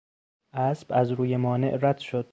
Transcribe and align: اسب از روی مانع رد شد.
اسب 0.53 0.87
از 0.93 1.11
روی 1.11 1.37
مانع 1.37 1.77
رد 1.81 1.97
شد. 1.97 2.27